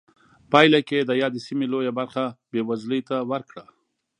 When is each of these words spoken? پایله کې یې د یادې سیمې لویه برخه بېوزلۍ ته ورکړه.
پایله 0.51 0.79
کې 0.87 0.95
یې 0.99 1.03
د 1.09 1.11
یادې 1.21 1.39
سیمې 1.47 1.65
لویه 1.73 1.91
برخه 1.99 2.23
بېوزلۍ 2.51 3.01
ته 3.09 3.17
ورکړه. 3.31 3.63